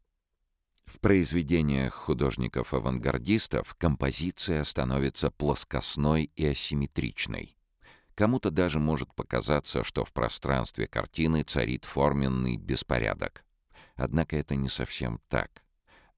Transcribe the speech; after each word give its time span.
В 0.85 0.99
произведениях 0.99 1.93
художников-авангардистов 1.93 3.75
композиция 3.75 4.63
становится 4.63 5.29
плоскостной 5.29 6.31
и 6.35 6.47
асимметричной. 6.47 7.55
Кому-то 8.15 8.49
даже 8.49 8.79
может 8.79 9.13
показаться, 9.13 9.83
что 9.83 10.03
в 10.03 10.13
пространстве 10.13 10.87
картины 10.87 11.43
царит 11.43 11.85
форменный 11.85 12.57
беспорядок. 12.57 13.45
Однако 13.93 14.35
это 14.35 14.55
не 14.55 14.67
совсем 14.67 15.21
так. 15.27 15.61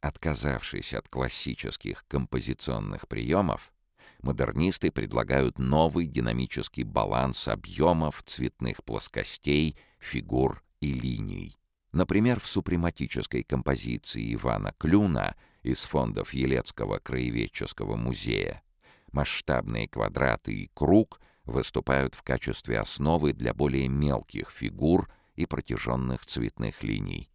Отказавшись 0.01 0.93
от 0.93 1.09
классических 1.09 2.05
композиционных 2.07 3.07
приемов, 3.07 3.73
модернисты 4.21 4.91
предлагают 4.91 5.59
новый 5.59 6.07
динамический 6.07 6.83
баланс 6.83 7.47
объемов, 7.47 8.23
цветных 8.25 8.83
плоскостей, 8.83 9.77
фигур 9.99 10.63
и 10.79 10.93
линий. 10.93 11.57
Например, 11.91 12.39
в 12.39 12.47
супрематической 12.47 13.43
композиции 13.43 14.33
Ивана 14.33 14.73
Клюна 14.77 15.35
из 15.63 15.83
фондов 15.83 16.33
Елецкого 16.33 16.99
краеведческого 16.99 17.95
музея 17.95 18.63
масштабные 19.11 19.87
квадраты 19.87 20.53
и 20.53 20.71
круг 20.73 21.19
выступают 21.45 22.15
в 22.15 22.23
качестве 22.23 22.79
основы 22.79 23.33
для 23.33 23.53
более 23.53 23.87
мелких 23.87 24.51
фигур 24.51 25.09
и 25.35 25.45
протяженных 25.45 26.25
цветных 26.25 26.83
линий. 26.83 27.28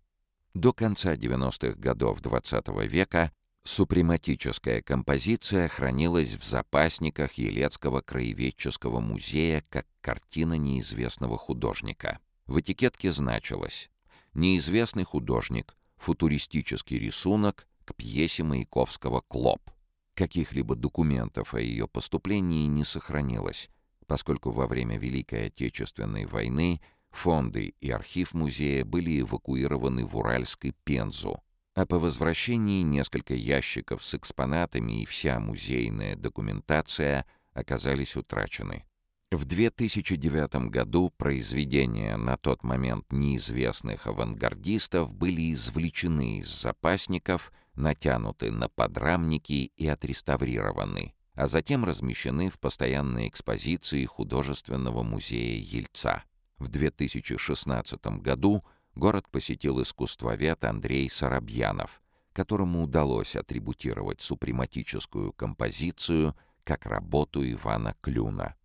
До 0.55 0.73
конца 0.73 1.17
90-х 1.17 1.75
годов 1.81 2.21
XX 2.21 2.63
-го 2.63 2.87
века 2.87 3.33
супрематическая 3.65 4.83
композиция 4.83 5.67
хранилась 5.67 6.35
в 6.37 6.45
запасниках 6.45 7.33
Елецкого 7.33 8.03
краеведческого 8.03 9.01
музея 9.01 9.65
как 9.69 9.87
картина 10.01 10.55
неизвестного 10.55 11.37
художника. 11.39 12.21
В 12.47 12.61
этикетке 12.61 13.11
значилось 13.11 13.91
«Неизвестный 14.33 15.03
художник, 15.03 15.77
футуристический 15.97 16.99
рисунок 16.99 17.67
к 17.85 17.93
пьесе 17.97 18.45
Маяковского 18.45 19.23
«Клоп». 19.23 19.71
Каких-либо 20.15 20.77
документов 20.77 21.55
о 21.55 21.61
ее 21.61 21.89
поступлении 21.89 22.67
не 22.67 22.85
сохранилось, 22.85 23.71
поскольку 24.07 24.53
во 24.53 24.69
время 24.69 24.99
Великой 24.99 25.47
Отечественной 25.47 26.27
войны 26.27 26.81
Фонды 27.15 27.75
и 27.81 27.91
архив 27.91 28.35
музея 28.35 28.85
были 28.85 29.21
эвакуированы 29.21 30.05
в 30.05 30.17
Уральской 30.17 30.75
Пензу, 30.85 31.41
а 31.75 31.87
по 31.87 31.99
возвращении 31.99 32.83
несколько 32.83 33.35
ящиков 33.35 34.05
с 34.05 34.15
экспонатами 34.15 35.03
и 35.03 35.07
вся 35.07 35.39
музейная 35.39 36.17
документация 36.17 37.25
оказались 37.53 38.17
утрачены. 38.17 38.85
В 39.31 39.45
2009 39.47 40.71
году 40.71 41.13
произведения 41.17 42.17
на 42.17 42.37
тот 42.37 42.63
момент 42.63 43.11
неизвестных 43.11 44.07
авангардистов 44.07 45.15
были 45.15 45.53
извлечены 45.53 46.41
из 46.41 46.49
запасников, 46.49 47.53
натянуты 47.75 48.51
на 48.51 48.69
подрамники 48.69 49.73
и 49.77 49.87
отреставрированы, 49.87 51.15
а 51.35 51.47
затем 51.47 51.85
размещены 51.85 52.51
в 52.51 52.59
постоянной 52.59 53.29
экспозиции 53.29 54.05
Художественного 54.05 55.03
музея 55.03 55.61
Ельца. 55.61 56.25
В 56.65 56.71
2016 56.71 58.07
году 58.23 58.65
город 58.95 59.29
посетил 59.31 59.83
искусствовед 59.83 60.65
Андрей 60.65 61.11
Соробьянов, 61.11 62.01
которому 62.33 62.85
удалось 62.85 63.37
атрибутировать 63.37 64.23
супрематическую 64.23 65.35
композицию 65.35 66.35
как 66.65 66.87
работу 66.87 67.45
Ивана 67.45 67.95
Клюна. 68.01 68.57